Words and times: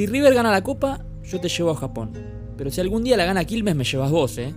Si 0.00 0.06
River 0.06 0.32
gana 0.32 0.50
la 0.50 0.64
copa, 0.64 1.04
yo 1.22 1.42
te 1.42 1.50
llevo 1.50 1.72
a 1.72 1.76
Japón. 1.76 2.12
Pero 2.56 2.70
si 2.70 2.80
algún 2.80 3.04
día 3.04 3.18
la 3.18 3.26
gana 3.26 3.44
Quilmes, 3.44 3.76
me 3.76 3.84
llevas 3.84 4.10
vos, 4.10 4.38
¿eh? 4.38 4.54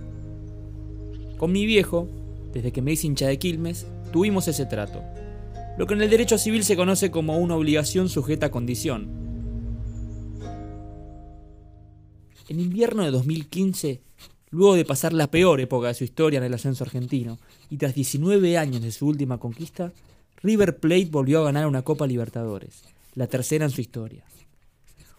Con 1.36 1.52
mi 1.52 1.66
viejo, 1.66 2.08
desde 2.54 2.72
que 2.72 2.80
me 2.80 2.92
hice 2.92 3.08
hincha 3.08 3.26
de 3.26 3.38
Quilmes, 3.38 3.86
tuvimos 4.10 4.48
ese 4.48 4.64
trato. 4.64 5.02
Lo 5.76 5.86
que 5.86 5.92
en 5.92 6.00
el 6.00 6.08
derecho 6.08 6.38
civil 6.38 6.64
se 6.64 6.76
conoce 6.76 7.10
como 7.10 7.36
una 7.36 7.56
obligación 7.56 8.08
sujeta 8.08 8.46
a 8.46 8.50
condición. 8.50 9.10
En 12.48 12.58
invierno 12.58 13.04
de 13.04 13.10
2015, 13.10 14.00
luego 14.48 14.76
de 14.76 14.86
pasar 14.86 15.12
la 15.12 15.30
peor 15.30 15.60
época 15.60 15.88
de 15.88 15.94
su 15.94 16.04
historia 16.04 16.38
en 16.38 16.44
el 16.44 16.54
ascenso 16.54 16.84
argentino, 16.84 17.38
y 17.68 17.76
tras 17.76 17.94
19 17.94 18.56
años 18.56 18.80
de 18.80 18.92
su 18.92 19.06
última 19.06 19.36
conquista, 19.36 19.92
River 20.42 20.78
Plate 20.78 21.10
volvió 21.10 21.40
a 21.40 21.44
ganar 21.44 21.66
una 21.66 21.82
Copa 21.82 22.06
Libertadores, 22.06 22.84
la 23.14 23.26
tercera 23.26 23.66
en 23.66 23.70
su 23.70 23.82
historia. 23.82 24.24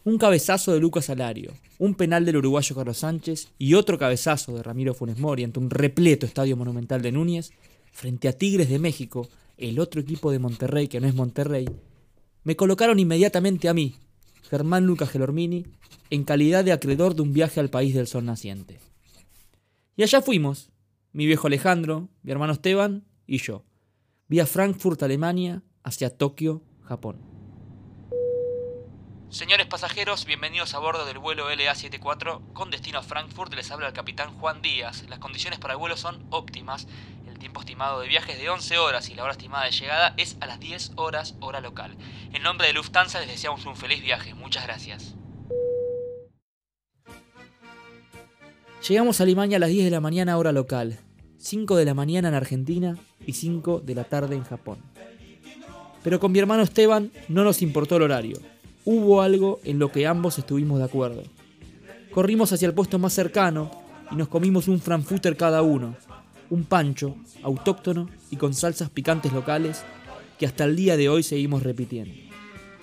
Un 0.06 0.20
cabezazo 0.20 0.72
de 0.72 0.80
Lucas 0.80 1.10
Alario, 1.10 1.52
un 1.80 1.96
penal 1.96 2.26
del 2.26 2.38
uruguayo 2.38 2.76
Carlos 2.76 3.00
Sánchez 3.00 3.50
y 3.58 3.74
otro 3.74 3.98
cabezazo 3.98 4.56
de 4.56 4.62
Ramiro 4.62 4.94
Funes 4.94 5.18
Mori 5.18 5.44
ante 5.44 5.58
un 5.58 5.72
repleto 5.72 6.28
estadio 6.28 6.56
monumental 6.56 7.02
de 7.02 7.12
Núñez, 7.12 7.54
frente 7.92 8.28
a 8.28 8.34
Tigres 8.34 8.70
de 8.70 8.78
México, 8.78 9.28
el 9.58 9.80
otro 9.80 10.00
equipo 10.00 10.30
de 10.30 10.38
Monterrey 10.38 10.88
que 10.88 11.02
no 11.02 11.08
es 11.08 11.16
Monterrey, 11.16 11.66
me 12.44 12.56
colocaron 12.56 13.00
inmediatamente 13.00 13.68
a 13.68 13.74
mí, 13.74 13.96
Germán 14.48 14.86
Lucas 14.86 15.10
Gelormini, 15.10 15.66
en 16.12 16.24
calidad 16.24 16.64
de 16.64 16.72
acreedor 16.72 17.16
de 17.16 17.24
un 17.24 17.34
viaje 17.34 17.60
al 17.60 17.72
país 17.72 17.96
del 17.96 18.06
sol 18.06 18.26
naciente. 18.26 18.78
Y 19.96 20.04
allá 20.04 20.22
fuimos, 20.22 20.70
mi 21.14 21.26
viejo 21.26 21.48
Alejandro, 21.48 22.10
mi 22.22 22.32
hermano 22.32 22.54
Esteban 22.54 23.06
y 23.26 23.40
yo, 23.40 23.66
vía 24.28 24.46
Frankfurt, 24.46 25.02
Alemania, 25.02 25.64
hacia 25.84 26.12
Tokio, 26.12 26.62
Japón. 26.84 27.35
Señores 29.30 29.66
pasajeros, 29.66 30.26
bienvenidos 30.26 30.76
a 30.76 30.80
bordo 30.80 31.06
del 31.06 31.18
vuelo 31.18 31.52
LA74 31.52 32.54
con 32.54 32.70
destino 32.70 33.00
a 33.00 33.04
Frankfurt. 33.04 33.54
Les 33.54 33.70
habla 33.72 33.88
el 33.88 33.94
capitán 33.94 34.32
Juan 34.38 34.62
Díaz. 34.62 35.04
Las 35.10 35.20
condiciones 35.20 35.60
para 35.60 35.74
el 35.74 35.80
vuelo 35.80 35.98
son 35.98 36.24
óptimas. 36.30 36.88
El 37.28 37.38
tiempo 37.40 37.60
estimado 37.60 38.00
de 38.00 38.08
viaje 38.08 38.34
es 38.34 38.40
de 38.40 38.50
11 38.50 38.78
horas 38.78 39.10
y 39.10 39.16
la 39.16 39.24
hora 39.24 39.34
estimada 39.34 39.66
de 39.66 39.72
llegada 39.72 40.14
es 40.18 40.38
a 40.40 40.46
las 40.46 40.60
10 40.60 40.92
horas 40.96 41.36
hora 41.42 41.60
local. 41.60 41.98
En 42.34 42.44
nombre 42.44 42.68
de 42.68 42.74
Lufthansa 42.74 43.20
les 43.20 43.28
deseamos 43.28 43.66
un 43.66 43.76
feliz 43.76 44.02
viaje. 44.02 44.34
Muchas 44.36 44.64
gracias. 44.64 45.16
Llegamos 48.88 49.20
a 49.20 49.24
Alemania 49.24 49.58
a 49.58 49.60
las 49.60 49.70
10 49.70 49.86
de 49.86 49.92
la 49.92 50.00
mañana 50.00 50.38
hora 50.38 50.52
local, 50.52 51.00
5 51.40 51.76
de 51.76 51.86
la 51.86 51.96
mañana 51.96 52.30
en 52.30 52.36
Argentina 52.36 52.98
y 53.26 53.34
5 53.34 53.80
de 53.80 53.96
la 53.96 54.04
tarde 54.04 54.36
en 54.36 54.44
Japón. 54.44 54.78
Pero 56.04 56.20
con 56.20 56.32
mi 56.32 56.38
hermano 56.38 56.62
Esteban 56.62 57.12
no 57.28 57.44
nos 57.44 57.64
importó 57.64 57.96
el 57.98 58.04
horario. 58.04 58.38
Hubo 58.86 59.24
algo 59.24 59.60
en 59.64 59.80
lo 59.80 59.92
que 59.92 60.06
ambos 60.06 60.38
estuvimos 60.38 60.78
de 60.78 60.86
acuerdo. 60.86 61.24
Corrimos 62.12 62.54
hacia 62.54 62.68
el 62.68 62.76
puesto 62.76 63.00
más 63.00 63.14
cercano 63.14 63.72
y 64.12 64.16
nos 64.16 64.28
comimos 64.28 64.68
un 64.68 64.80
frankfurter 64.80 65.36
cada 65.36 65.64
uno, 65.64 65.96
un 66.52 66.66
pancho, 66.66 67.16
autóctono 67.42 68.08
y 68.30 68.36
con 68.36 68.54
salsas 68.54 68.92
picantes 68.92 69.34
locales 69.34 69.84
que 70.38 70.46
hasta 70.46 70.66
el 70.66 70.76
día 70.76 70.98
de 70.98 71.10
hoy 71.10 71.24
seguimos 71.24 71.64
repitiendo. 71.64 72.14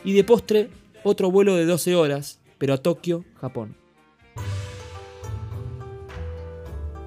Y 0.05 0.13
de 0.13 0.25
postre, 0.25 0.71
otro 1.05 1.31
vuelo 1.31 1.55
de 1.55 1.67
12 1.67 1.95
horas, 1.95 2.41
pero 2.59 2.75
a 2.75 2.79
Tokio, 2.79 3.25
Japón. 3.41 3.77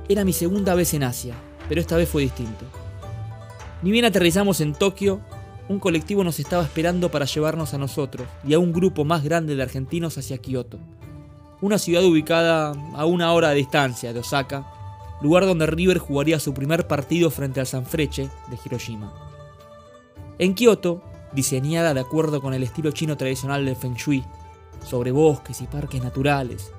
Era 0.07 0.23
mi 0.23 0.31
segunda 0.31 0.73
vez 0.73 0.93
en 0.93 1.03
Asia, 1.03 1.35
pero 1.67 1.81
esta 1.81 1.97
vez 1.97 2.07
fue 2.07 2.21
distinto. 2.21 2.63
Ni 3.81 3.91
bien 3.91 4.05
aterrizamos 4.05 4.61
en 4.61 4.73
Tokio, 4.73 5.19
un 5.67 5.79
colectivo 5.79 6.23
nos 6.23 6.39
estaba 6.39 6.63
esperando 6.63 7.09
para 7.09 7.25
llevarnos 7.25 7.73
a 7.73 7.77
nosotros 7.77 8.27
y 8.47 8.53
a 8.53 8.59
un 8.59 8.71
grupo 8.71 9.03
más 9.03 9.23
grande 9.23 9.55
de 9.55 9.63
argentinos 9.63 10.17
hacia 10.17 10.37
Kioto, 10.37 10.79
una 11.61 11.79
ciudad 11.79 12.03
ubicada 12.03 12.73
a 12.93 13.05
una 13.05 13.31
hora 13.33 13.49
de 13.49 13.55
distancia 13.55 14.13
de 14.13 14.19
Osaka, 14.19 14.65
lugar 15.21 15.45
donde 15.45 15.65
River 15.65 15.97
jugaría 15.97 16.39
su 16.39 16.53
primer 16.53 16.87
partido 16.87 17.31
frente 17.31 17.59
al 17.59 17.67
Sanfrecce 17.67 18.29
de 18.49 18.57
Hiroshima. 18.63 19.13
En 20.37 20.53
Kioto, 20.53 21.01
diseñada 21.33 21.93
de 21.93 22.01
acuerdo 22.01 22.41
con 22.41 22.53
el 22.53 22.63
estilo 22.63 22.91
chino 22.91 23.17
tradicional 23.17 23.65
del 23.65 23.75
Feng 23.75 23.95
Shui, 23.95 24.23
sobre 24.85 25.11
bosques 25.11 25.61
y 25.61 25.67
parques 25.67 26.03
naturales, 26.03 26.71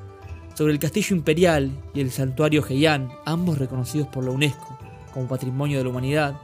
sobre 0.55 0.73
el 0.73 0.79
castillo 0.79 1.17
imperial 1.17 1.71
y 1.93 2.01
el 2.01 2.13
santuario 2.13 2.65
Heian, 2.65 3.11
ambos 3.25 3.59
reconocidos 3.59 4.09
por 4.09 4.25
la 4.25 4.31
UNESCO 4.31 4.79
como 5.13 5.29
Patrimonio 5.29 5.79
de 5.79 5.85
la 5.85 5.91
Humanidad, 5.91 6.41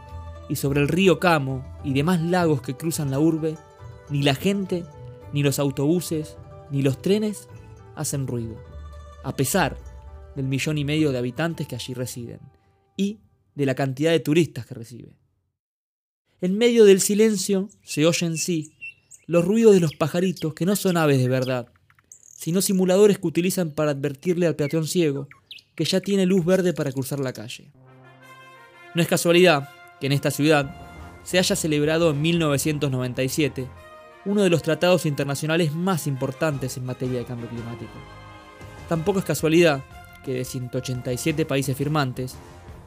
y 0.53 0.57
sobre 0.57 0.83
el 0.83 0.89
río 0.89 1.19
Kamo 1.19 1.65
y 1.83 1.95
demás 1.95 2.21
lagos 2.21 2.61
que 2.61 2.77
cruzan 2.77 3.11
la 3.11 3.19
urbe, 3.19 3.57
ni 4.11 4.23
la 4.23 4.35
gente, 4.35 4.85
ni 5.33 5.43
los 5.43 5.59
autobuses, 5.59 6.37
ni 6.71 6.83
los 6.83 7.01
trenes 7.01 7.49
hacen 7.97 8.27
ruido, 8.27 8.63
a 9.25 9.35
pesar 9.35 9.79
del 10.37 10.47
millón 10.47 10.77
y 10.77 10.85
medio 10.85 11.11
de 11.11 11.17
habitantes 11.17 11.67
que 11.67 11.75
allí 11.75 11.95
residen, 11.95 12.41
y 12.99 13.21
de 13.55 13.65
la 13.65 13.75
cantidad 13.75 14.11
de 14.11 14.21
turistas 14.21 14.67
que 14.67 14.75
recibe. 14.75 15.17
En 16.43 16.59
medio 16.59 16.85
del 16.85 17.01
silencio 17.01 17.71
se 17.83 18.05
oyen 18.05 18.37
sí 18.37 18.75
los 19.27 19.47
ruidos 19.47 19.73
de 19.73 19.81
los 19.81 19.95
pajaritos 19.95 20.53
que 20.53 20.67
no 20.67 20.77
son 20.77 20.99
aves 20.99 21.19
de 21.19 21.29
verdad, 21.29 21.69
sino 22.37 22.61
simuladores 22.61 23.19
que 23.19 23.27
utilizan 23.27 23.71
para 23.71 23.93
advertirle 23.93 24.47
al 24.47 24.57
peatón 24.57 24.87
ciego 24.87 25.29
que 25.75 25.87
ya 25.87 26.01
tiene 26.01 26.27
luz 26.27 26.45
verde 26.45 26.75
para 26.75 26.93
cruzar 26.93 27.21
la 27.21 27.33
calle. 27.33 27.73
No 28.95 29.01
es 29.01 29.09
casualidad 29.09 29.71
que 30.03 30.07
en 30.07 30.13
esta 30.13 30.33
ciudad 30.33 30.75
se 31.23 31.39
haya 31.39 31.55
celebrado 31.55 32.11
en 32.11 32.21
1997 32.21 33.69
uno 34.25 34.43
de 34.43 34.51
los 34.51 34.61
tratados 34.61 35.07
internacionales 35.07 35.77
más 35.77 36.09
importantes 36.09 36.77
en 36.77 36.85
materia 36.85 37.21
de 37.21 37.25
cambio 37.25 37.49
climático. 37.49 37.93
Tampoco 38.89 39.21
es 39.21 39.25
casualidad 39.25 39.85
que 40.25 40.35
de 40.35 40.45
187 40.45 41.47
países 41.47 41.77
firmantes, 41.77 42.35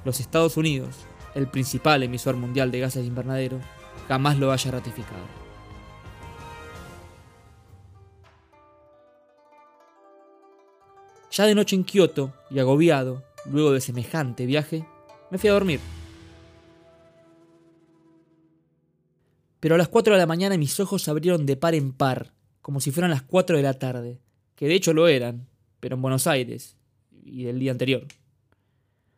los 0.04 0.20
Estados 0.20 0.58
Unidos, 0.58 0.94
el 1.36 1.48
principal 1.48 2.04
emisor 2.04 2.36
mundial 2.36 2.70
de 2.70 2.82
gases 2.82 3.04
de 3.04 3.08
invernadero, 3.08 3.62
jamás 4.10 4.38
lo 4.38 4.52
haya 4.52 4.72
ratificado. 4.72 5.24
Ya 11.32 11.46
de 11.46 11.56
noche 11.56 11.78
en 11.78 11.86
Kioto 11.86 12.34
y 12.52 12.60
agobiado, 12.60 13.24
luego 13.50 13.72
de 13.72 13.80
semejante 13.80 14.46
viaje, 14.46 14.86
me 15.32 15.38
fui 15.38 15.50
a 15.50 15.54
dormir. 15.54 15.80
Pero 19.60 19.76
a 19.76 19.78
las 19.78 19.88
4 19.88 20.14
de 20.14 20.20
la 20.20 20.28
mañana 20.28 20.58
mis 20.58 20.80
ojos 20.80 21.04
se 21.04 21.12
abrieron 21.12 21.46
de 21.46 21.58
par 21.58 21.76
en 21.76 21.92
par, 21.92 22.34
como 22.62 22.82
si 22.82 22.92
fueran 22.92 23.12
las 23.12 23.24
4 23.24 23.58
de 23.58 23.64
la 23.64 23.74
tarde, 23.74 24.20
que 24.56 24.68
de 24.68 24.76
hecho 24.76 24.94
lo 24.94 25.08
eran, 25.08 25.48
pero 25.80 25.96
en 25.96 26.02
Buenos 26.02 26.28
Aires, 26.28 26.78
y 27.24 27.44
del 27.44 27.60
día 27.60 27.72
anterior. 27.72 28.08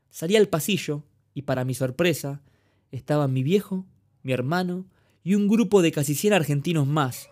Salí 0.10 0.36
al 0.36 0.48
pasillo 0.48 1.04
y 1.34 1.44
para 1.44 1.66
mi 1.66 1.74
sorpresa 1.74 2.42
estaban 2.92 3.34
mi 3.34 3.44
viejo, 3.44 3.86
mi 4.24 4.34
hermano 4.34 4.86
y 5.24 5.36
un 5.36 5.48
grupo 5.48 5.82
de 5.82 5.92
casi 5.92 6.16
100 6.16 6.34
argentinos 6.34 6.88
más, 6.88 7.30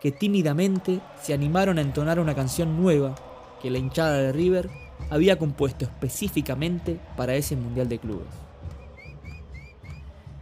que 0.00 0.10
tímidamente 0.12 1.00
se 1.22 1.34
animaron 1.34 1.78
a 1.78 1.82
entonar 1.82 2.18
una 2.18 2.34
canción 2.34 2.80
nueva 2.80 3.14
que 3.60 3.70
la 3.70 3.78
hinchada 3.78 4.18
de 4.18 4.32
River 4.32 4.68
había 5.10 5.38
compuesto 5.38 5.84
específicamente 5.84 6.98
para 7.16 7.36
ese 7.36 7.56
Mundial 7.56 7.88
de 7.88 7.98
Clubes. 7.98 8.26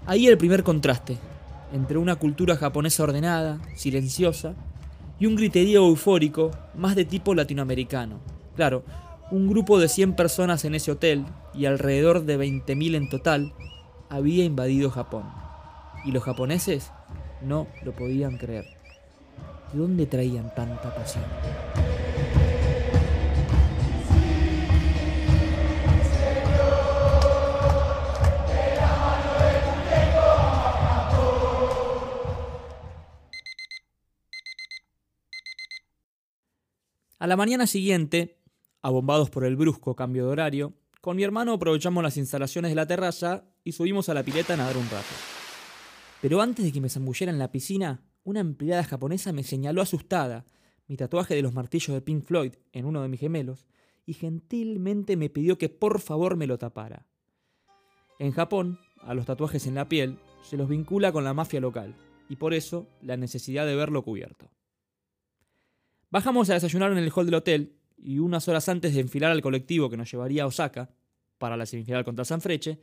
Ahí 0.06 0.26
el 0.26 0.38
primer 0.38 0.62
contraste 0.62 1.18
entre 1.74 1.98
una 1.98 2.14
cultura 2.14 2.56
japonesa 2.56 3.02
ordenada, 3.02 3.58
silenciosa, 3.74 4.54
y 5.18 5.26
un 5.26 5.34
griterío 5.34 5.84
eufórico 5.86 6.52
más 6.76 6.94
de 6.94 7.04
tipo 7.04 7.34
latinoamericano. 7.34 8.20
Claro, 8.54 8.84
un 9.32 9.48
grupo 9.48 9.80
de 9.80 9.88
100 9.88 10.14
personas 10.14 10.64
en 10.64 10.76
ese 10.76 10.92
hotel 10.92 11.24
y 11.52 11.66
alrededor 11.66 12.24
de 12.24 12.38
20.000 12.38 12.94
en 12.94 13.08
total 13.08 13.52
había 14.08 14.44
invadido 14.44 14.90
Japón. 14.90 15.24
Y 16.04 16.12
los 16.12 16.22
japoneses 16.22 16.92
no 17.42 17.66
lo 17.84 17.92
podían 17.92 18.38
creer. 18.38 18.66
¿De 19.72 19.80
dónde 19.80 20.06
traían 20.06 20.54
tanta 20.54 20.94
pasión? 20.94 21.24
A 37.24 37.26
la 37.26 37.38
mañana 37.38 37.66
siguiente, 37.66 38.36
abombados 38.82 39.30
por 39.30 39.46
el 39.46 39.56
brusco 39.56 39.96
cambio 39.96 40.26
de 40.26 40.32
horario, 40.32 40.74
con 41.00 41.16
mi 41.16 41.22
hermano 41.22 41.54
aprovechamos 41.54 42.02
las 42.02 42.18
instalaciones 42.18 42.70
de 42.70 42.74
la 42.74 42.86
terraza 42.86 43.46
y 43.64 43.72
subimos 43.72 44.10
a 44.10 44.14
la 44.14 44.22
pileta 44.22 44.52
a 44.52 44.56
nadar 44.58 44.76
un 44.76 44.84
rato. 44.90 45.06
Pero 46.20 46.42
antes 46.42 46.66
de 46.66 46.70
que 46.70 46.82
me 46.82 46.90
zambulliera 46.90 47.32
en 47.32 47.38
la 47.38 47.50
piscina, 47.50 48.02
una 48.24 48.40
empleada 48.40 48.84
japonesa 48.84 49.32
me 49.32 49.42
señaló 49.42 49.80
asustada 49.80 50.44
mi 50.86 50.98
tatuaje 50.98 51.34
de 51.34 51.40
los 51.40 51.54
martillos 51.54 51.94
de 51.94 52.02
Pink 52.02 52.24
Floyd 52.26 52.56
en 52.72 52.84
uno 52.84 53.00
de 53.00 53.08
mis 53.08 53.20
gemelos 53.20 53.68
y 54.04 54.12
gentilmente 54.12 55.16
me 55.16 55.30
pidió 55.30 55.56
que 55.56 55.70
por 55.70 56.00
favor 56.00 56.36
me 56.36 56.46
lo 56.46 56.58
tapara. 56.58 57.06
En 58.18 58.32
Japón, 58.32 58.78
a 59.00 59.14
los 59.14 59.24
tatuajes 59.24 59.66
en 59.66 59.76
la 59.76 59.88
piel 59.88 60.18
se 60.42 60.58
los 60.58 60.68
vincula 60.68 61.10
con 61.10 61.24
la 61.24 61.32
mafia 61.32 61.62
local 61.62 61.94
y 62.28 62.36
por 62.36 62.52
eso 62.52 62.86
la 63.00 63.16
necesidad 63.16 63.64
de 63.64 63.76
verlo 63.76 64.02
cubierto. 64.02 64.50
Bajamos 66.14 66.48
a 66.48 66.54
desayunar 66.54 66.92
en 66.92 66.98
el 66.98 67.10
hall 67.10 67.26
del 67.26 67.34
hotel 67.34 67.74
y 67.98 68.20
unas 68.20 68.46
horas 68.46 68.68
antes 68.68 68.94
de 68.94 69.00
enfilar 69.00 69.32
al 69.32 69.42
colectivo 69.42 69.90
que 69.90 69.96
nos 69.96 70.08
llevaría 70.08 70.44
a 70.44 70.46
Osaka 70.46 70.88
para 71.38 71.56
la 71.56 71.66
semifinal 71.66 72.04
contra 72.04 72.24
Sanfrecce, 72.24 72.80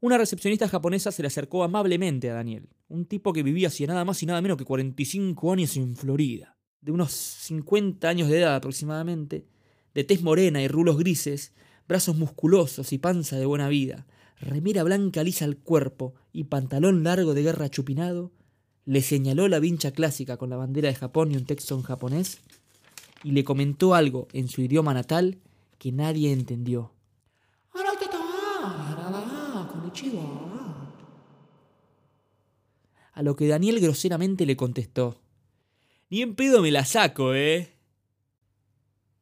una 0.00 0.18
recepcionista 0.18 0.68
japonesa 0.68 1.10
se 1.10 1.22
le 1.22 1.28
acercó 1.28 1.64
amablemente 1.64 2.28
a 2.28 2.34
Daniel, 2.34 2.68
un 2.88 3.06
tipo 3.06 3.32
que 3.32 3.42
vivía 3.42 3.68
hacía 3.68 3.86
nada 3.86 4.04
más 4.04 4.22
y 4.22 4.26
nada 4.26 4.42
menos 4.42 4.58
que 4.58 4.66
45 4.66 5.54
años 5.54 5.74
en 5.78 5.96
Florida, 5.96 6.58
de 6.82 6.92
unos 6.92 7.12
50 7.12 8.06
años 8.10 8.28
de 8.28 8.40
edad 8.40 8.56
aproximadamente, 8.56 9.46
de 9.94 10.04
tez 10.04 10.22
morena 10.22 10.60
y 10.60 10.68
rulos 10.68 10.98
grises, 10.98 11.54
brazos 11.88 12.18
musculosos 12.18 12.92
y 12.92 12.98
panza 12.98 13.38
de 13.38 13.46
buena 13.46 13.70
vida, 13.70 14.06
remera 14.38 14.82
blanca 14.82 15.24
lisa 15.24 15.46
al 15.46 15.56
cuerpo 15.56 16.12
y 16.30 16.44
pantalón 16.44 17.04
largo 17.04 17.32
de 17.32 17.42
guerra 17.42 17.70
chupinado, 17.70 18.32
le 18.84 19.00
señaló 19.00 19.48
la 19.48 19.60
vincha 19.60 19.92
clásica 19.92 20.36
con 20.36 20.50
la 20.50 20.56
bandera 20.56 20.90
de 20.90 20.94
Japón 20.94 21.32
y 21.32 21.38
un 21.38 21.46
texto 21.46 21.74
en 21.74 21.82
japonés, 21.82 22.42
y 23.26 23.32
le 23.32 23.42
comentó 23.42 23.96
algo 23.96 24.28
en 24.32 24.46
su 24.46 24.60
idioma 24.60 24.94
natal 24.94 25.40
que 25.80 25.90
nadie 25.90 26.30
entendió. 26.30 26.92
A 33.12 33.22
lo 33.24 33.34
que 33.34 33.48
Daniel 33.48 33.80
groseramente 33.80 34.46
le 34.46 34.56
contestó. 34.56 35.20
Ni 36.08 36.22
en 36.22 36.36
pedo 36.36 36.62
me 36.62 36.70
la 36.70 36.84
saco, 36.84 37.34
¿eh? 37.34 37.72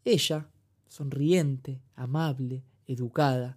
Ella, 0.05 0.51
sonriente, 0.87 1.81
amable, 1.95 2.63
educada, 2.87 3.57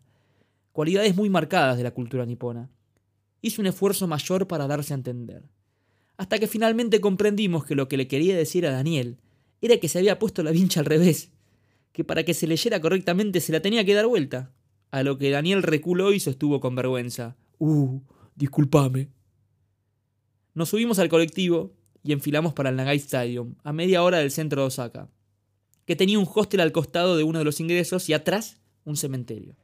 cualidades 0.72 1.14
muy 1.14 1.30
marcadas 1.30 1.76
de 1.76 1.84
la 1.84 1.92
cultura 1.92 2.26
nipona, 2.26 2.70
hizo 3.42 3.62
un 3.62 3.68
esfuerzo 3.68 4.08
mayor 4.08 4.48
para 4.48 4.66
darse 4.66 4.94
a 4.94 4.96
entender. 4.96 5.44
Hasta 6.16 6.40
que 6.40 6.48
finalmente 6.48 7.02
comprendimos 7.02 7.66
que 7.66 7.76
lo 7.76 7.90
que 7.90 7.98
le 7.98 8.08
quería 8.08 8.38
decir 8.38 8.66
a 8.66 8.72
Daniel 8.72 9.18
era 9.62 9.78
que 9.78 9.88
se 9.88 10.00
había 10.00 10.20
puesto 10.20 10.44
la 10.44 10.52
vincha 10.52 10.80
al 10.80 10.86
revés, 10.86 11.32
que 11.92 12.04
para 12.04 12.24
que 12.24 12.34
se 12.34 12.48
leyera 12.48 12.80
correctamente 12.80 13.42
se 13.42 13.52
la 13.52 13.62
tenía 13.62 13.86
que 13.86 13.94
dar 13.94 14.08
vuelta. 14.08 14.52
A 14.92 15.04
lo 15.04 15.18
que 15.18 15.30
Daniel 15.30 15.64
reculó 15.64 16.14
y 16.14 16.20
sostuvo 16.20 16.60
con 16.60 16.76
vergüenza. 16.76 17.36
Uh, 17.60 18.00
discúlpame. 18.36 19.10
Nos 20.54 20.70
subimos 20.70 21.00
al 21.00 21.10
colectivo 21.10 21.74
y 22.04 22.14
enfilamos 22.14 22.54
para 22.54 22.70
el 22.70 22.76
Nagai 22.78 22.98
Stadium, 22.98 23.56
a 23.64 23.74
media 23.74 24.02
hora 24.02 24.20
del 24.20 24.32
centro 24.32 24.62
de 24.62 24.68
Osaka, 24.68 25.10
que 25.86 25.96
tenía 25.96 26.18
un 26.18 26.28
hostel 26.34 26.62
al 26.62 26.72
costado 26.72 27.18
de 27.18 27.24
uno 27.24 27.40
de 27.40 27.46
los 27.46 27.60
ingresos 27.60 28.08
y 28.10 28.14
atrás 28.14 28.62
un 28.86 28.96
cementerio. 28.96 29.56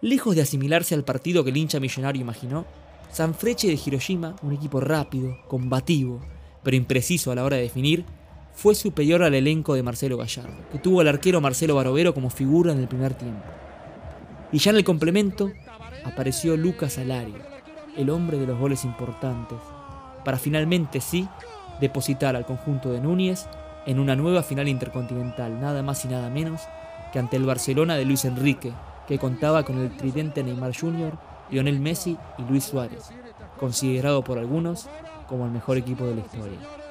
Lejos 0.00 0.36
de 0.36 0.42
asimilarse 0.42 0.94
al 0.94 1.04
partido 1.04 1.44
que 1.44 1.50
el 1.50 1.56
hincha 1.56 1.80
millonario 1.80 2.22
imaginó, 2.22 2.66
Sanfrecce 3.10 3.68
de 3.68 3.78
Hiroshima, 3.84 4.36
un 4.42 4.52
equipo 4.52 4.80
rápido, 4.80 5.38
combativo, 5.48 6.20
pero 6.62 6.76
impreciso 6.76 7.30
a 7.30 7.34
la 7.34 7.44
hora 7.44 7.56
de 7.56 7.62
definir, 7.62 8.04
fue 8.54 8.74
superior 8.74 9.22
al 9.22 9.34
elenco 9.34 9.74
de 9.74 9.82
Marcelo 9.82 10.16
Gallardo, 10.16 10.54
que 10.70 10.78
tuvo 10.78 11.00
al 11.00 11.08
arquero 11.08 11.40
Marcelo 11.40 11.74
Barovero 11.74 12.14
como 12.14 12.30
figura 12.30 12.72
en 12.72 12.78
el 12.78 12.88
primer 12.88 13.14
tiempo. 13.14 13.42
Y 14.52 14.58
ya 14.58 14.70
en 14.70 14.76
el 14.76 14.84
complemento 14.84 15.50
apareció 16.04 16.56
Lucas 16.56 16.98
Alario, 16.98 17.34
el 17.96 18.10
hombre 18.10 18.38
de 18.38 18.46
los 18.46 18.58
goles 18.58 18.84
importantes, 18.84 19.58
para 20.24 20.38
finalmente 20.38 21.00
sí 21.00 21.28
depositar 21.80 22.36
al 22.36 22.46
conjunto 22.46 22.92
de 22.92 23.00
Núñez 23.00 23.46
en 23.86 23.98
una 23.98 24.16
nueva 24.16 24.42
final 24.42 24.68
intercontinental, 24.68 25.60
nada 25.60 25.82
más 25.82 26.04
y 26.04 26.08
nada 26.08 26.30
menos 26.30 26.62
que 27.12 27.18
ante 27.18 27.36
el 27.36 27.44
Barcelona 27.44 27.96
de 27.96 28.04
Luis 28.04 28.24
Enrique, 28.24 28.72
que 29.06 29.18
contaba 29.18 29.64
con 29.64 29.78
el 29.78 29.96
tridente 29.96 30.42
Neymar 30.42 30.74
Jr., 30.74 31.12
Lionel 31.50 31.80
Messi 31.80 32.16
y 32.38 32.42
Luis 32.42 32.64
Suárez, 32.64 33.10
considerado 33.58 34.22
por 34.22 34.38
algunos 34.38 34.88
como 35.28 35.44
el 35.44 35.50
mejor 35.50 35.76
equipo 35.76 36.06
de 36.06 36.14
la 36.14 36.20
historia. 36.20 36.83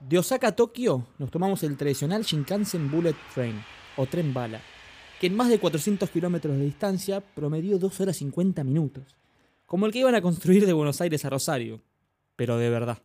De 0.00 0.18
Osaka 0.18 0.48
a 0.48 0.52
Tokio 0.52 1.06
nos 1.18 1.30
tomamos 1.30 1.62
el 1.62 1.76
tradicional 1.76 2.22
Shinkansen 2.22 2.90
Bullet 2.90 3.16
Train, 3.34 3.62
o 3.96 4.06
tren 4.06 4.34
bala, 4.34 4.60
que 5.20 5.28
en 5.28 5.36
más 5.36 5.48
de 5.48 5.58
400 5.58 6.10
kilómetros 6.10 6.56
de 6.56 6.64
distancia 6.64 7.20
promedió 7.20 7.78
2 7.78 8.00
horas 8.00 8.16
50 8.16 8.64
minutos, 8.64 9.16
como 9.66 9.86
el 9.86 9.92
que 9.92 10.00
iban 10.00 10.14
a 10.14 10.22
construir 10.22 10.66
de 10.66 10.72
Buenos 10.72 11.00
Aires 11.00 11.24
a 11.24 11.30
Rosario, 11.30 11.80
pero 12.36 12.58
de 12.58 12.70
verdad. 12.70 12.98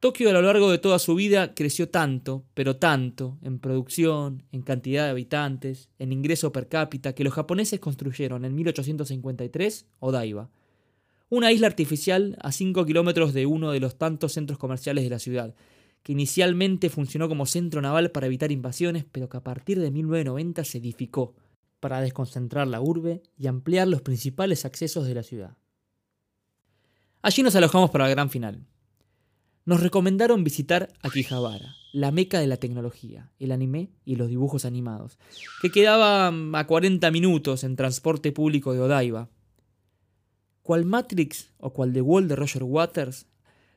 Tokio 0.00 0.28
a 0.28 0.32
lo 0.32 0.42
largo 0.42 0.70
de 0.70 0.78
toda 0.78 0.98
su 0.98 1.14
vida 1.14 1.54
creció 1.54 1.88
tanto, 1.88 2.44
pero 2.54 2.76
tanto, 2.76 3.38
en 3.42 3.58
producción, 3.58 4.42
en 4.52 4.62
cantidad 4.62 5.04
de 5.04 5.10
habitantes, 5.10 5.88
en 5.98 6.12
ingreso 6.12 6.52
per 6.52 6.68
cápita, 6.68 7.14
que 7.14 7.24
los 7.24 7.32
japoneses 7.32 7.80
construyeron 7.80 8.44
en 8.44 8.54
1853 8.54 9.86
Odaiba, 10.00 10.50
una 11.28 11.52
isla 11.52 11.66
artificial 11.66 12.36
a 12.40 12.52
5 12.52 12.84
kilómetros 12.86 13.32
de 13.32 13.46
uno 13.46 13.72
de 13.72 13.80
los 13.80 13.98
tantos 13.98 14.32
centros 14.32 14.58
comerciales 14.58 15.04
de 15.04 15.10
la 15.10 15.18
ciudad, 15.18 15.54
que 16.02 16.12
inicialmente 16.12 16.88
funcionó 16.88 17.28
como 17.28 17.46
centro 17.46 17.82
naval 17.82 18.12
para 18.12 18.26
evitar 18.26 18.52
invasiones, 18.52 19.04
pero 19.10 19.28
que 19.28 19.38
a 19.38 19.44
partir 19.44 19.80
de 19.80 19.90
1990 19.90 20.64
se 20.64 20.78
edificó 20.78 21.34
para 21.80 22.00
desconcentrar 22.00 22.68
la 22.68 22.80
urbe 22.80 23.22
y 23.36 23.48
ampliar 23.48 23.88
los 23.88 24.02
principales 24.02 24.64
accesos 24.64 25.06
de 25.06 25.14
la 25.14 25.22
ciudad. 25.22 25.56
Allí 27.22 27.42
nos 27.42 27.56
alojamos 27.56 27.90
para 27.90 28.04
la 28.04 28.10
gran 28.10 28.30
final. 28.30 28.64
Nos 29.64 29.80
recomendaron 29.80 30.44
visitar 30.44 30.92
Akihabara, 31.02 31.74
la 31.92 32.12
meca 32.12 32.38
de 32.38 32.46
la 32.46 32.56
tecnología, 32.56 33.32
el 33.40 33.50
anime 33.50 33.90
y 34.04 34.14
los 34.14 34.28
dibujos 34.28 34.64
animados, 34.64 35.18
que 35.60 35.72
quedaba 35.72 36.28
a 36.28 36.66
40 36.68 37.10
minutos 37.10 37.64
en 37.64 37.74
transporte 37.74 38.30
público 38.30 38.72
de 38.72 38.80
Odaiba. 38.80 39.28
Cual 40.66 40.84
Matrix 40.84 41.52
o 41.58 41.72
cual 41.72 41.92
The 41.92 42.00
Wall 42.00 42.26
de 42.26 42.34
Roger 42.34 42.64
Waters, 42.64 43.26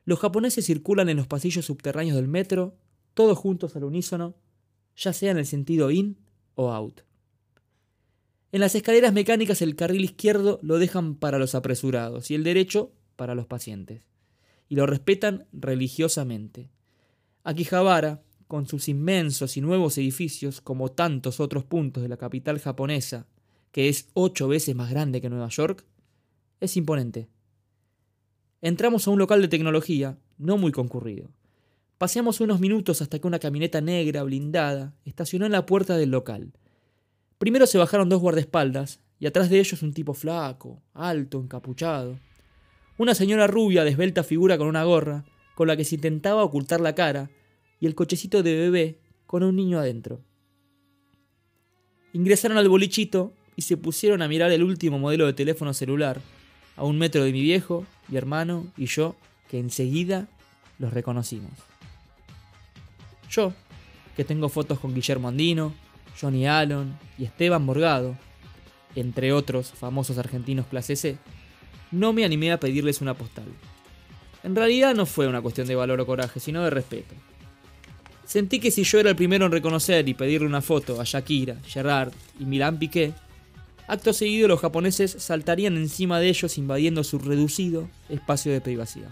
los 0.06 0.18
japoneses 0.18 0.66
circulan 0.66 1.08
en 1.08 1.18
los 1.18 1.28
pasillos 1.28 1.66
subterráneos 1.66 2.16
del 2.16 2.28
metro, 2.28 2.80
todos 3.14 3.38
juntos 3.38 3.76
al 3.76 3.84
unísono, 3.84 4.34
ya 4.96 5.14
sea 5.14 5.30
en 5.30 5.38
el 5.38 5.46
sentido 5.46 5.92
in 5.92 6.18
o 6.56 6.72
out. 6.72 7.02
En 8.52 8.60
las 8.60 8.74
escaleras 8.74 9.14
mecánicas 9.14 9.62
el 9.62 9.76
carril 9.76 10.04
izquierdo 10.04 10.60
lo 10.64 10.80
dejan 10.80 11.14
para 11.14 11.38
los 11.38 11.54
apresurados 11.54 12.32
y 12.32 12.34
el 12.34 12.44
derecho 12.44 12.92
para 13.16 13.36
los 13.36 13.46
pacientes, 13.46 14.08
y 14.68 14.74
lo 14.74 14.88
respetan 14.88 15.46
religiosamente. 15.54 16.72
Akihabara, 17.44 18.24
con 18.48 18.66
sus 18.66 18.90
inmensos 18.90 19.58
y 19.58 19.62
nuevos 19.62 19.96
edificios, 20.00 20.60
como 20.60 20.90
tantos 20.90 21.40
otros 21.40 21.66
puntos 21.66 22.02
de 22.02 22.10
la 22.10 22.18
capital 22.18 22.58
japonesa, 22.58 23.28
que 23.72 23.90
es 23.90 24.10
ocho 24.16 24.48
veces 24.48 24.76
más 24.76 24.90
grande 24.90 25.22
que 25.22 25.30
Nueva 25.30 25.50
York, 25.50 25.86
es 26.60 26.78
imponente. 26.78 27.30
Entramos 28.62 29.08
a 29.08 29.12
un 29.12 29.20
local 29.20 29.42
de 29.42 29.48
tecnología, 29.48 30.18
no 30.38 30.58
muy 30.58 30.72
concurrido. 30.72 31.32
Paseamos 31.98 32.42
unos 32.42 32.60
minutos 32.60 33.02
hasta 33.02 33.20
que 33.20 33.28
una 33.28 33.40
camioneta 33.40 33.82
negra 33.82 34.24
blindada 34.24 34.94
estacionó 35.06 35.46
en 35.46 35.52
la 35.52 35.66
puerta 35.66 35.98
del 35.98 36.12
local. 36.12 36.54
Primero 37.38 37.68
se 37.68 37.78
bajaron 37.78 38.10
dos 38.10 38.22
guardaespaldas, 38.22 39.02
y 39.20 39.28
atrás 39.28 39.50
de 39.50 39.60
ellos 39.60 39.82
un 39.84 39.94
tipo 39.94 40.14
flaco, 40.14 40.82
alto, 40.94 41.40
encapuchado. 41.42 42.20
Una 42.98 43.16
señora 43.16 43.48
rubia 43.48 43.84
de 43.84 43.92
esbelta 43.92 44.24
figura 44.24 44.58
con 44.58 44.68
una 44.68 44.84
gorra, 44.84 45.26
con 45.56 45.68
la 45.68 45.76
que 45.76 45.84
se 45.84 45.96
intentaba 45.96 46.44
ocultar 46.44 46.80
la 46.80 46.96
cara, 46.96 47.30
y 47.80 47.86
el 47.86 47.96
cochecito 47.96 48.44
de 48.44 48.56
bebé 48.56 49.00
con 49.26 49.44
un 49.44 49.56
niño 49.56 49.80
adentro. 49.80 50.22
Ingresaron 52.14 52.58
al 52.58 52.70
bolichito 52.70 53.34
y 53.56 53.62
se 53.62 53.78
pusieron 53.78 54.22
a 54.22 54.28
mirar 54.28 54.52
el 54.52 54.64
último 54.64 55.00
modelo 55.00 55.26
de 55.26 55.34
teléfono 55.34 55.74
celular, 55.74 56.22
a 56.80 56.86
un 56.86 56.98
metro 56.98 57.26
de 57.26 57.34
mi 57.34 57.42
viejo, 57.42 57.86
mi 58.08 58.16
hermano 58.16 58.66
y 58.78 58.86
yo, 58.86 59.18
que 59.50 59.60
enseguida 59.60 60.28
los 60.78 60.94
reconocimos. 60.94 61.52
Yo, 63.30 63.52
que 64.16 64.24
tengo 64.24 64.48
fotos 64.48 64.80
con 64.80 64.96
Guillermo 64.96 65.28
Andino, 65.28 65.74
Johnny 66.20 66.48
Allen 66.48 66.98
y 67.18 67.26
Esteban 67.26 67.66
Morgado, 67.66 68.16
entre 68.96 69.34
otros 69.34 69.72
famosos 69.72 70.18
argentinos 70.18 70.68
clase 70.68 70.96
C, 70.96 71.18
no 71.92 72.14
me 72.14 72.24
animé 72.24 72.54
a 72.54 72.62
pedirles 72.62 73.02
una 73.02 73.14
postal. 73.14 73.48
En 74.44 74.56
realidad 74.56 74.96
no 74.96 75.06
fue 75.06 75.28
una 75.28 75.42
cuestión 75.42 75.68
de 75.68 75.76
valor 75.76 76.00
o 76.00 76.06
coraje, 76.06 76.40
sino 76.40 76.64
de 76.64 76.70
respeto. 76.70 77.14
Sentí 78.24 78.62
que 78.62 78.72
si 78.72 78.84
yo 78.84 79.00
era 79.00 79.10
el 79.10 79.18
primero 79.18 79.46
en 79.46 79.52
reconocer 79.52 80.08
y 80.08 80.14
pedirle 80.14 80.48
una 80.48 80.62
foto 80.62 81.02
a 81.02 81.04
Shakira, 81.04 81.58
Gerard 81.66 82.14
y 82.40 82.46
Milan 82.46 82.80
Piqué, 82.80 83.12
acto 83.90 84.14
seguido 84.14 84.48
los 84.48 84.60
japoneses 84.60 85.12
saltarían 85.20 85.76
encima 85.76 86.20
de 86.20 86.30
ellos 86.30 86.58
invadiendo 86.58 87.04
su 87.04 87.18
reducido 87.18 87.90
espacio 88.08 88.52
de 88.52 88.62
privacidad. 88.62 89.10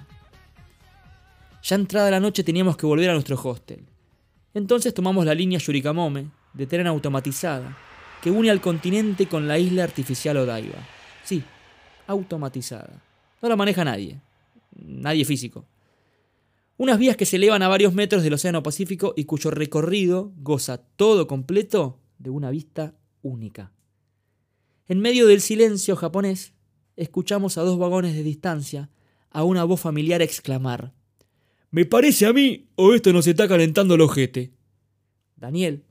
Ya 1.64 1.76
entrada 1.76 2.12
la 2.12 2.20
noche 2.20 2.44
teníamos 2.44 2.78
que 2.78 2.86
volver 2.86 3.10
a 3.10 3.14
nuestro 3.14 3.40
hostel. 3.44 3.84
Entonces 4.54 4.94
tomamos 4.94 5.26
la 5.26 5.34
línea 5.34 5.60
Yurikamome, 5.60 6.28
de 6.54 6.68
tren 6.68 6.88
automatizada, 6.88 7.76
que 8.22 8.32
une 8.32 8.52
al 8.52 8.62
continente 8.62 9.28
con 9.28 9.48
la 9.48 9.58
isla 9.58 9.84
artificial 9.84 10.38
Odaiba. 10.38 10.88
Sí, 11.24 11.44
automatizada. 12.06 13.02
No 13.42 13.50
la 13.50 13.56
maneja 13.56 13.84
nadie, 13.84 14.22
nadie 14.76 15.26
físico. 15.26 15.66
Unas 16.78 17.00
vías 17.00 17.18
que 17.18 17.26
se 17.26 17.38
elevan 17.38 17.64
a 17.64 17.68
varios 17.68 17.94
metros 17.94 18.22
del 18.22 18.34
Océano 18.34 18.62
Pacífico 18.62 19.14
y 19.18 19.26
cuyo 19.26 19.50
recorrido 19.50 20.32
goza 20.38 20.78
todo 20.78 21.26
completo 21.26 21.98
de 22.20 22.30
una 22.30 22.52
vista 22.52 22.94
única. 23.24 23.72
En 24.88 25.00
medio 25.00 25.28
del 25.28 25.42
silencio 25.42 25.96
japonés, 25.96 26.54
escuchamos 26.96 27.58
a 27.58 27.62
dos 27.62 27.78
vagones 27.78 28.16
de 28.16 28.24
distancia 28.24 28.90
a 29.30 29.44
una 29.44 29.66
voz 29.66 29.82
familiar 29.82 30.22
exclamar: 30.22 30.94
Me 31.72 31.86
parece 31.86 32.26
a 32.26 32.34
mí, 32.34 32.70
o 32.76 32.94
esto 32.94 33.12
nos 33.12 33.28
está 33.28 33.48
calentando 33.48 33.96
el 33.96 34.02
ojete. 34.02 34.54
Daniel, 35.36 35.84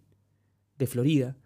de 0.79 0.87
Florida, 0.87 1.37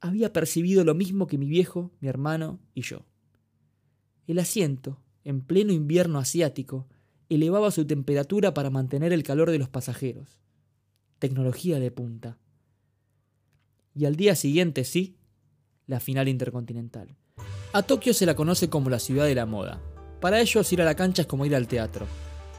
había 0.00 0.32
percibido 0.32 0.84
lo 0.84 0.94
mismo 0.94 1.26
que 1.26 1.38
mi 1.38 1.48
viejo, 1.48 1.90
mi 2.00 2.08
hermano 2.08 2.60
y 2.72 2.82
yo. 2.82 3.04
El 4.26 4.38
asiento, 4.38 5.02
en 5.24 5.40
pleno 5.40 5.72
invierno 5.72 6.18
asiático, 6.18 6.88
elevaba 7.28 7.72
su 7.72 7.84
temperatura 7.84 8.54
para 8.54 8.70
mantener 8.70 9.12
el 9.12 9.24
calor 9.24 9.50
de 9.50 9.58
los 9.58 9.68
pasajeros. 9.68 10.40
Tecnología 11.18 11.80
de 11.80 11.90
punta. 11.90 12.38
Y 13.94 14.04
al 14.04 14.14
día 14.14 14.36
siguiente, 14.36 14.84
sí, 14.84 15.16
la 15.86 16.00
final 16.00 16.28
intercontinental. 16.28 17.16
A 17.72 17.82
Tokio 17.82 18.14
se 18.14 18.26
la 18.26 18.34
conoce 18.34 18.68
como 18.70 18.90
la 18.90 18.98
ciudad 18.98 19.26
de 19.26 19.34
la 19.34 19.46
moda. 19.46 19.80
Para 20.20 20.40
ellos 20.40 20.72
ir 20.72 20.82
a 20.82 20.84
la 20.84 20.94
cancha 20.94 21.22
es 21.22 21.28
como 21.28 21.44
ir 21.44 21.54
al 21.54 21.68
teatro. 21.68 22.06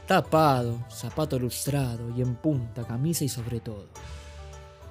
Tapado, 0.06 0.84
zapato 0.90 1.38
lustrado 1.38 2.10
y 2.16 2.22
en 2.22 2.36
punta, 2.36 2.86
camisa 2.86 3.24
y 3.24 3.28
sobre 3.28 3.60
todo. 3.60 3.88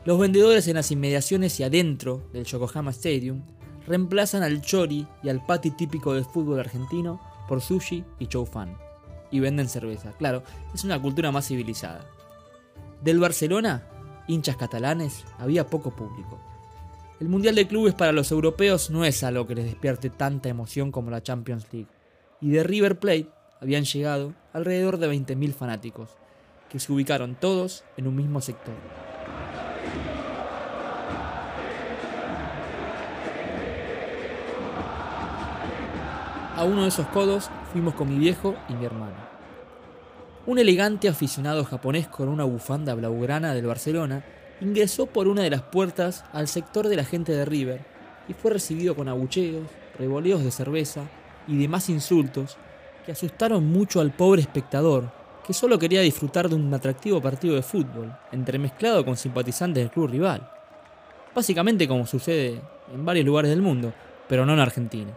Los 0.06 0.20
vendedores 0.20 0.68
en 0.68 0.76
las 0.76 0.92
inmediaciones 0.92 1.60
y 1.60 1.64
adentro 1.64 2.30
del 2.32 2.46
Yokohama 2.46 2.92
Stadium 2.92 3.42
reemplazan 3.88 4.44
al 4.44 4.62
chori 4.62 5.08
y 5.24 5.30
al 5.30 5.46
pati 5.46 5.72
típico 5.72 6.14
del 6.14 6.26
fútbol 6.26 6.60
argentino 6.60 7.20
por 7.48 7.62
sushi 7.62 8.04
y 8.20 8.28
chow 8.28 8.46
fan. 8.46 8.78
Y 9.32 9.40
venden 9.40 9.68
cerveza. 9.68 10.12
Claro, 10.18 10.44
es 10.74 10.84
una 10.84 11.02
cultura 11.02 11.32
más 11.32 11.48
civilizada. 11.48 12.06
Del 13.02 13.20
Barcelona, 13.20 13.88
hinchas 14.28 14.58
catalanes, 14.58 15.26
había 15.40 15.68
poco 15.68 15.92
público. 15.92 16.40
El 17.20 17.30
Mundial 17.30 17.56
de 17.56 17.68
Clubes 17.68 17.96
para 17.96 18.12
los 18.12 18.32
europeos 18.32 18.92
no 18.92 19.04
es 19.04 19.24
algo 19.24 19.48
que 19.48 19.56
les 19.56 19.66
despierte 19.66 20.12
tanta 20.12 20.50
emoción 20.50 20.92
como 20.92 21.10
la 21.10 21.24
Champions 21.24 21.66
League. 21.72 21.88
Y 22.42 22.52
de 22.52 22.62
River 22.64 23.00
Plate 23.00 23.30
habían 23.60 23.86
llegado 23.86 24.36
alrededor 24.54 25.00
de 25.00 25.12
20.000 25.12 25.52
fanáticos, 25.52 26.12
que 26.70 26.80
se 26.80 26.92
ubicaron 26.94 27.34
todos 27.34 27.84
en 27.98 28.06
un 28.06 28.16
mismo 28.16 28.40
sector. 28.40 28.76
A 36.56 36.64
uno 36.66 36.84
de 36.84 36.90
esos 36.90 37.08
codos 37.08 37.50
fuimos 37.72 37.96
con 37.96 38.10
mi 38.10 38.20
viejo 38.20 38.56
y 38.70 38.74
mi 38.74 38.86
hermano. 38.86 39.16
Un 40.46 40.60
elegante 40.60 41.10
aficionado 41.10 41.66
japonés 41.66 42.08
con 42.08 42.30
una 42.30 42.44
bufanda 42.44 42.94
blaugrana 42.94 43.56
del 43.56 43.66
Barcelona 43.66 44.24
ingresó 44.62 45.06
por 45.06 45.28
una 45.28 45.44
de 45.44 45.50
las 45.50 45.62
puertas 45.62 46.26
al 46.34 46.48
sector 46.48 46.88
de 46.88 46.96
la 46.96 47.06
gente 47.06 47.32
de 47.32 47.46
River 47.46 47.86
y 48.28 48.34
fue 48.34 48.52
recibido 48.52 48.96
con 48.96 49.08
abucheos, 49.08 49.68
revoleos 49.98 50.44
de 50.44 50.52
cerveza 50.52 51.04
y 51.48 51.58
demás 51.58 51.90
insultos 51.90 52.58
que 53.06 53.12
asustaron 53.12 53.66
mucho 53.66 54.02
al 54.02 54.12
pobre 54.12 54.42
espectador, 54.42 55.12
que 55.46 55.54
solo 55.54 55.80
quería 55.80 56.02
disfrutar 56.02 56.50
de 56.50 56.56
un 56.56 56.74
atractivo 56.74 57.22
partido 57.22 57.56
de 57.56 57.62
fútbol, 57.62 58.14
entremezclado 58.32 59.06
con 59.06 59.16
simpatizantes 59.16 59.84
del 59.84 59.92
club 59.92 60.10
rival. 60.10 60.50
Básicamente 61.34 61.88
como 61.88 62.06
sucede 62.06 62.62
en 62.94 63.06
varios 63.06 63.26
lugares 63.26 63.50
del 63.50 63.62
mundo, 63.62 63.94
pero 64.28 64.46
no 64.46 64.54
en 64.54 64.60
Argentina, 64.60 65.12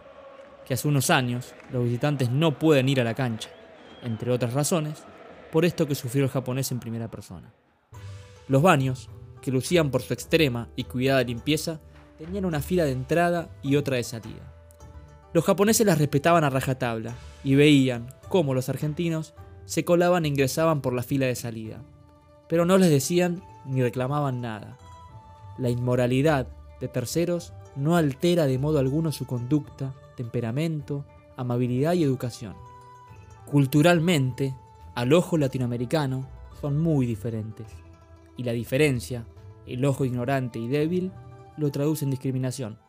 que 0.65 0.73
hace 0.73 0.87
unos 0.87 1.09
años 1.09 1.53
los 1.71 1.83
visitantes 1.83 2.29
no 2.29 2.57
pueden 2.57 2.87
ir 2.87 3.01
a 3.01 3.03
la 3.03 3.13
cancha, 3.13 3.49
entre 4.03 4.31
otras 4.31 4.53
razones, 4.53 5.03
por 5.51 5.65
esto 5.65 5.85
que 5.85 5.95
sufrió 5.95 6.23
el 6.23 6.29
japonés 6.29 6.71
en 6.71 6.79
primera 6.79 7.09
persona. 7.09 7.51
Los 8.47 8.61
baños, 8.61 9.09
que 9.41 9.51
lucían 9.51 9.91
por 9.91 10.01
su 10.01 10.13
extrema 10.13 10.69
y 10.75 10.83
cuidada 10.83 11.23
limpieza, 11.23 11.79
tenían 12.17 12.45
una 12.45 12.61
fila 12.61 12.85
de 12.85 12.91
entrada 12.91 13.49
y 13.61 13.75
otra 13.75 13.97
de 13.97 14.03
salida. 14.03 14.53
Los 15.33 15.43
japoneses 15.43 15.85
las 15.85 15.97
respetaban 15.97 16.43
a 16.43 16.49
rajatabla 16.49 17.15
y 17.43 17.55
veían 17.55 18.13
cómo 18.29 18.53
los 18.53 18.69
argentinos 18.69 19.33
se 19.65 19.83
colaban 19.85 20.25
e 20.25 20.27
ingresaban 20.27 20.81
por 20.81 20.93
la 20.93 21.03
fila 21.03 21.25
de 21.25 21.35
salida, 21.35 21.81
pero 22.47 22.65
no 22.65 22.77
les 22.77 22.89
decían 22.89 23.41
ni 23.65 23.81
reclamaban 23.81 24.41
nada. 24.41 24.77
La 25.57 25.69
inmoralidad 25.69 26.47
de 26.79 26.87
terceros 26.87 27.53
no 27.75 27.95
altera 27.95 28.45
de 28.45 28.59
modo 28.59 28.79
alguno 28.79 29.11
su 29.11 29.25
conducta, 29.25 29.93
temperamento, 30.17 31.05
amabilidad 31.37 31.93
y 31.93 32.03
educación. 32.03 32.55
Culturalmente, 33.45 34.53
al 34.95 35.13
ojo 35.13 35.37
latinoamericano, 35.37 36.27
son 36.59 36.77
muy 36.77 37.05
diferentes 37.05 37.65
y 38.41 38.43
la 38.43 38.53
diferencia, 38.53 39.27
el 39.67 39.85
ojo 39.85 40.03
ignorante 40.03 40.57
y 40.57 40.67
débil, 40.67 41.11
lo 41.57 41.69
traduce 41.69 42.05
en 42.05 42.11
discriminación. 42.11 42.79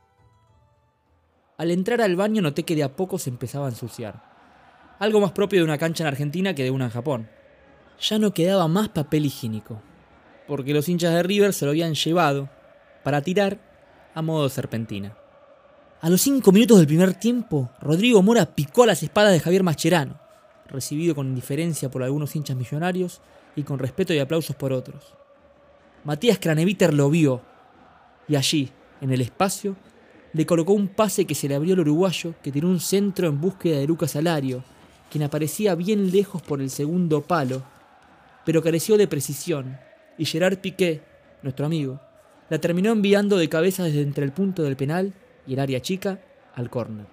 Al 1.58 1.70
entrar 1.70 2.00
al 2.00 2.16
baño 2.16 2.40
noté 2.40 2.62
que 2.62 2.74
de 2.74 2.82
a 2.82 2.96
poco 2.96 3.18
se 3.18 3.28
empezaba 3.28 3.66
a 3.66 3.68
ensuciar. 3.68 4.22
Algo 4.98 5.20
más 5.20 5.32
propio 5.32 5.60
de 5.60 5.64
una 5.64 5.76
cancha 5.76 6.04
en 6.04 6.08
Argentina 6.08 6.54
que 6.54 6.64
de 6.64 6.70
una 6.70 6.86
en 6.86 6.90
Japón. 6.90 7.28
Ya 8.00 8.18
no 8.18 8.32
quedaba 8.32 8.66
más 8.66 8.88
papel 8.88 9.26
higiénico, 9.26 9.82
porque 10.48 10.72
los 10.72 10.88
hinchas 10.88 11.12
de 11.12 11.22
River 11.22 11.52
se 11.52 11.66
lo 11.66 11.72
habían 11.72 11.94
llevado 11.94 12.48
para 13.04 13.20
tirar 13.20 13.58
a 14.14 14.22
modo 14.22 14.48
serpentina. 14.48 15.14
A 16.00 16.08
los 16.08 16.22
cinco 16.22 16.50
minutos 16.50 16.78
del 16.78 16.86
primer 16.86 17.12
tiempo, 17.12 17.68
Rodrigo 17.78 18.22
Mora 18.22 18.54
picó 18.54 18.86
las 18.86 19.02
espadas 19.02 19.32
de 19.32 19.40
Javier 19.40 19.62
Mascherano, 19.62 20.18
recibido 20.66 21.14
con 21.14 21.28
indiferencia 21.28 21.90
por 21.90 22.02
algunos 22.02 22.34
hinchas 22.34 22.56
millonarios 22.56 23.20
y 23.54 23.64
con 23.64 23.78
respeto 23.78 24.14
y 24.14 24.18
aplausos 24.18 24.56
por 24.56 24.72
otros. 24.72 25.14
Matías 26.04 26.38
Craneviter 26.38 26.92
lo 26.92 27.10
vio 27.10 27.42
y 28.28 28.36
allí, 28.36 28.70
en 29.00 29.12
el 29.12 29.20
espacio, 29.20 29.76
le 30.32 30.46
colocó 30.46 30.72
un 30.72 30.88
pase 30.88 31.26
que 31.26 31.34
se 31.34 31.48
le 31.48 31.54
abrió 31.54 31.74
al 31.74 31.80
uruguayo 31.80 32.34
que 32.42 32.50
tiró 32.50 32.68
un 32.68 32.80
centro 32.80 33.28
en 33.28 33.40
búsqueda 33.40 33.78
de 33.78 33.86
Lucas 33.86 34.16
Alario, 34.16 34.64
quien 35.10 35.24
aparecía 35.24 35.74
bien 35.74 36.10
lejos 36.10 36.42
por 36.42 36.60
el 36.60 36.70
segundo 36.70 37.22
palo, 37.22 37.62
pero 38.44 38.62
careció 38.62 38.96
de 38.96 39.06
precisión, 39.06 39.78
y 40.18 40.24
Gerard 40.24 40.58
Piqué, 40.58 41.02
nuestro 41.42 41.66
amigo, 41.66 42.00
la 42.48 42.58
terminó 42.58 42.90
enviando 42.92 43.36
de 43.36 43.48
cabeza 43.48 43.84
desde 43.84 44.02
entre 44.02 44.24
el 44.24 44.32
punto 44.32 44.62
del 44.62 44.76
penal 44.76 45.12
y 45.46 45.54
el 45.54 45.60
área 45.60 45.80
chica 45.80 46.20
al 46.54 46.70
córner. 46.70 47.06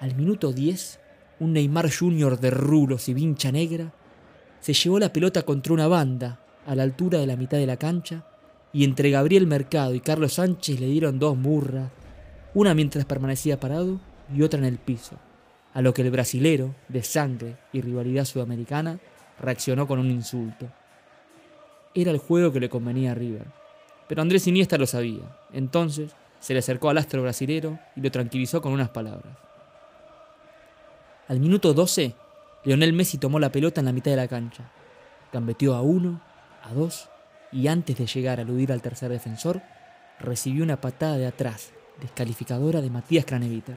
Al 0.00 0.14
minuto 0.14 0.52
10, 0.52 1.00
un 1.40 1.54
Neymar 1.54 1.90
Jr. 1.90 2.38
de 2.38 2.50
rulos 2.50 3.08
y 3.08 3.14
vincha 3.14 3.50
negra 3.50 3.92
se 4.60 4.74
llevó 4.74 4.98
la 4.98 5.12
pelota 5.12 5.42
contra 5.42 5.72
una 5.72 5.88
banda 5.88 6.40
a 6.68 6.74
la 6.74 6.82
altura 6.82 7.18
de 7.18 7.26
la 7.26 7.36
mitad 7.36 7.56
de 7.56 7.66
la 7.66 7.78
cancha 7.78 8.24
y 8.74 8.84
entre 8.84 9.10
Gabriel 9.10 9.46
Mercado 9.46 9.94
y 9.94 10.00
Carlos 10.00 10.34
Sánchez 10.34 10.78
le 10.78 10.86
dieron 10.86 11.18
dos 11.18 11.34
murras, 11.34 11.90
una 12.52 12.74
mientras 12.74 13.06
permanecía 13.06 13.58
parado 13.58 13.98
y 14.36 14.42
otra 14.42 14.58
en 14.58 14.66
el 14.66 14.76
piso, 14.76 15.16
a 15.72 15.80
lo 15.80 15.94
que 15.94 16.02
el 16.02 16.10
brasilero, 16.10 16.74
de 16.88 17.02
sangre 17.02 17.56
y 17.72 17.80
rivalidad 17.80 18.26
sudamericana, 18.26 19.00
reaccionó 19.40 19.86
con 19.86 19.98
un 19.98 20.10
insulto. 20.10 20.68
Era 21.94 22.10
el 22.10 22.18
juego 22.18 22.52
que 22.52 22.60
le 22.60 22.68
convenía 22.68 23.12
a 23.12 23.14
River, 23.14 23.46
pero 24.06 24.20
Andrés 24.20 24.46
Iniesta 24.46 24.76
lo 24.76 24.86
sabía, 24.86 25.24
entonces 25.54 26.12
se 26.38 26.52
le 26.52 26.58
acercó 26.58 26.90
al 26.90 26.98
astro 26.98 27.22
brasilero 27.22 27.78
y 27.96 28.02
lo 28.02 28.10
tranquilizó 28.10 28.60
con 28.60 28.72
unas 28.72 28.90
palabras. 28.90 29.38
Al 31.28 31.40
minuto 31.40 31.72
12, 31.72 32.14
Leonel 32.64 32.92
Messi 32.92 33.16
tomó 33.16 33.38
la 33.38 33.50
pelota 33.50 33.80
en 33.80 33.86
la 33.86 33.92
mitad 33.92 34.10
de 34.10 34.18
la 34.18 34.28
cancha, 34.28 34.70
gambeteó 35.32 35.74
a 35.74 35.80
uno 35.80 36.27
a 36.62 36.72
dos 36.72 37.08
y 37.52 37.68
antes 37.68 37.96
de 37.96 38.06
llegar 38.06 38.38
a 38.38 38.42
aludir 38.42 38.72
al 38.72 38.82
tercer 38.82 39.10
defensor, 39.10 39.62
recibió 40.20 40.64
una 40.64 40.80
patada 40.80 41.16
de 41.16 41.26
atrás, 41.26 41.70
descalificadora 42.00 42.80
de 42.80 42.90
Matías 42.90 43.24
Craneviter, 43.24 43.76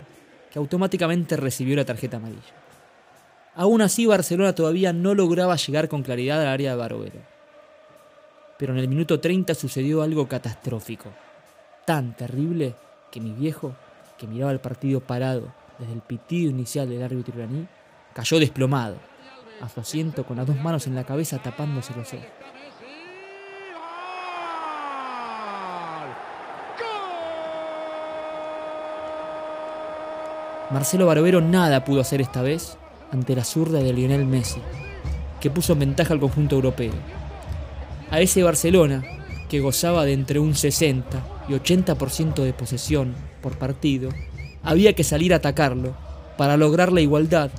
que 0.52 0.60
automáticamente 0.60 1.38
recibió 1.38 1.76
la 1.76 1.86
tarjeta 1.86 2.18
amarilla. 2.18 2.54
Aún 3.56 3.82
así, 3.82 4.06
Barcelona 4.06 4.56
todavía 4.56 4.94
no 4.94 5.14
lograba 5.14 5.56
llegar 5.56 5.90
con 5.90 6.04
claridad 6.04 6.42
al 6.42 6.48
área 6.48 6.72
de 6.72 6.78
Barovero. 6.78 7.20
Pero 8.58 8.74
en 8.74 8.80
el 8.80 8.88
minuto 8.88 9.20
30 9.20 9.56
sucedió 9.56 10.02
algo 10.02 10.28
catastrófico, 10.28 11.10
tan 11.86 12.16
terrible 12.16 12.76
que 13.12 13.20
mi 13.20 13.32
viejo, 13.32 13.76
que 14.18 14.28
miraba 14.28 14.52
el 14.52 14.60
partido 14.60 15.02
parado 15.02 15.54
desde 15.80 15.94
el 15.94 16.02
pitido 16.02 16.52
inicial 16.52 16.90
del 16.90 17.04
árbitro 17.04 17.36
iraní, 17.38 17.68
cayó 18.14 18.40
desplomado, 18.40 18.98
a 19.62 19.70
su 19.70 19.80
asiento 19.80 20.26
con 20.26 20.38
las 20.38 20.48
dos 20.48 20.58
manos 20.58 20.88
en 20.88 20.96
la 20.96 21.04
cabeza 21.04 21.40
tapándose 21.40 21.94
los 21.96 22.14
ojos. 22.14 22.26
Marcelo 30.72 31.06
Barovero 31.06 31.42
nada 31.42 31.84
pudo 31.84 32.00
hacer 32.00 32.22
esta 32.22 32.42
vez 32.42 32.78
ante 33.12 33.36
la 33.36 33.44
zurda 33.44 33.80
de 33.80 33.92
Lionel 33.92 34.26
Messi, 34.26 34.62
que 35.42 35.50
puso 35.50 35.74
en 35.74 35.80
ventaja 35.80 36.14
al 36.14 36.22
conjunto 36.22 36.56
europeo. 36.56 36.94
A 38.10 38.22
ese 38.22 38.42
Barcelona, 38.42 39.04
que 39.50 39.60
gozaba 39.60 40.06
de 40.06 40.14
entre 40.14 40.40
un 40.40 40.56
60 40.56 41.22
y 41.50 41.54
80% 41.54 42.44
de 42.44 42.54
posesión 42.54 43.14
por 43.42 43.58
partido, 43.58 44.12
había 44.64 44.94
que 44.94 45.04
salir 45.04 45.34
a 45.34 45.38
atacarlo 45.38 45.94
para 46.38 46.56
lograr 46.56 46.94
la 46.94 47.02
igualdad 47.02 47.52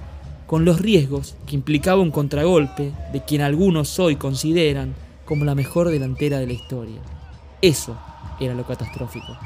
con 0.47 0.64
los 0.64 0.81
riesgos 0.81 1.37
que 1.47 1.54
implicaba 1.54 2.00
un 2.00 2.12
contragolpe 2.12 2.92
de 3.12 3.23
quien 3.23 3.42
algunos 3.42 3.99
hoy 3.99 4.16
consideran 4.16 4.95
como 5.26 5.45
la 5.45 5.54
mejor 5.54 5.90
delantera 5.90 6.38
de 6.38 6.47
la 6.47 6.52
historia. 6.54 7.00
Eso 7.61 7.95
era 8.40 8.54
lo 8.54 8.66
catastrófico. 8.66 9.37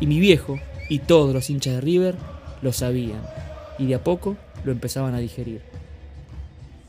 Y 0.00 0.06
mi 0.06 0.20
viejo, 0.20 0.58
Y 0.90 0.98
todos 0.98 1.32
los 1.32 1.48
hinchas 1.48 1.74
de 1.74 1.80
River 1.80 2.14
lo 2.64 2.72
sabían 2.72 3.22
y 3.78 3.86
de 3.86 3.94
a 3.94 4.02
poco 4.02 4.36
lo 4.64 4.72
empezaban 4.72 5.14
a 5.14 5.18
digerir. 5.18 5.60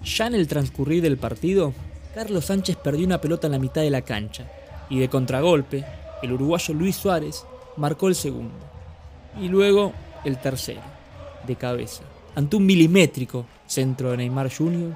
Ya 0.04 0.28
en 0.28 0.36
el 0.36 0.48
transcurrir 0.48 1.04
del 1.04 1.18
partido, 1.18 1.74
Carlos 2.16 2.46
Sánchez 2.46 2.78
perdió 2.78 3.06
una 3.06 3.22
pelota 3.22 3.48
en 3.48 3.54
la 3.54 3.60
mitad 3.60 3.82
de 3.82 3.90
la 3.92 4.02
cancha 4.02 4.50
y 4.90 5.00
de 5.00 5.10
contragolpe, 5.10 5.84
el 6.24 6.32
uruguayo 6.32 6.74
Luis 6.74 6.96
Suárez 6.96 7.46
marcó 7.76 8.08
el 8.08 8.16
segundo 8.16 8.56
y 9.40 9.50
luego 9.50 9.92
el 10.24 10.40
tercero, 10.40 10.82
de 11.46 11.56
cabeza, 11.56 12.04
ante 12.36 12.56
un 12.56 12.66
milimétrico 12.66 13.46
centro 13.68 14.12
de 14.12 14.18
Neymar 14.18 14.50
Jr. 14.50 14.96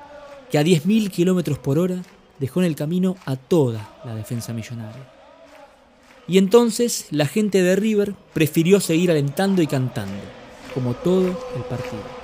que 0.50 0.58
a 0.58 0.64
10.000 0.64 1.12
kilómetros 1.12 1.60
por 1.60 1.78
hora 1.78 2.02
dejó 2.40 2.62
en 2.62 2.68
el 2.68 2.76
camino 2.76 3.18
a 3.26 3.36
toda 3.36 4.00
la 4.06 4.16
defensa 4.16 4.54
millonaria. 4.54 5.12
Y 6.28 6.38
entonces 6.38 7.08
la 7.12 7.26
gente 7.26 7.62
de 7.62 7.76
River 7.76 8.14
prefirió 8.34 8.80
seguir 8.80 9.12
alentando 9.12 9.62
y 9.62 9.68
cantando, 9.68 10.22
como 10.74 10.94
todo 10.94 11.28
el 11.56 11.64
partido. 11.64 12.20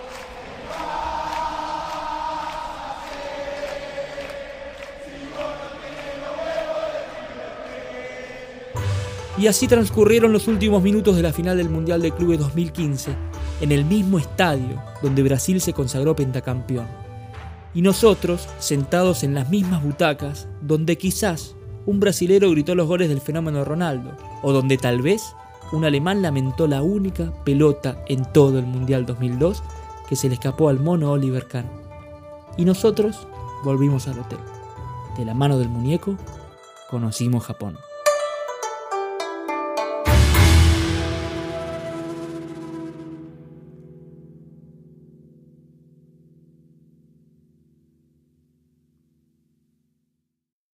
Y 9.38 9.48
así 9.48 9.68
transcurrieron 9.68 10.32
los 10.32 10.48
últimos 10.48 10.82
minutos 10.82 11.18
de 11.18 11.22
la 11.22 11.34
final 11.34 11.58
del 11.58 11.70
Mundial 11.70 12.02
de 12.02 12.12
Clubes 12.12 12.40
2015, 12.40 13.12
en 13.60 13.72
el 13.74 13.84
mismo 13.84 14.18
estadio 14.18 14.82
donde 15.02 15.24
Brasil 15.24 15.60
se 15.60 15.74
consagró 15.74 16.16
pentacampeón. 16.16 16.88
Y 17.74 17.82
nosotros, 17.82 18.48
sentados 18.60 19.24
en 19.24 19.34
las 19.34 19.50
mismas 19.50 19.84
butacas, 19.84 20.48
donde 20.62 20.98
quizás 20.98 21.56
un 21.86 22.00
brasilero 22.00 22.50
gritó 22.50 22.76
los 22.76 22.88
goles 22.88 23.10
del 23.10 23.20
fenómeno 23.20 23.66
Ronaldo, 23.66 24.16
o 24.42 24.54
donde 24.54 24.78
tal 24.78 25.02
vez 25.02 25.22
un 25.72 25.86
alemán 25.86 26.22
lamentó 26.22 26.68
la 26.68 26.82
única 26.82 27.32
pelota 27.44 27.98
en 28.08 28.32
todo 28.32 28.60
el 28.60 28.66
Mundial 28.66 29.06
2002 29.06 29.64
que 30.08 30.16
se 30.16 30.28
le 30.28 30.36
escapó 30.36 30.70
al 30.70 30.80
mono 30.80 31.12
Oliver 31.12 31.48
Kahn. 31.48 31.66
Y 32.58 32.66
nosotros 32.66 33.28
volvimos 33.64 34.08
al 34.08 34.20
hotel. 34.20 34.40
De 35.18 35.26
la 35.26 35.34
mano 35.34 35.58
del 35.58 35.70
muñeco, 35.70 36.18
conocimos 36.90 37.44
Japón. 37.44 37.78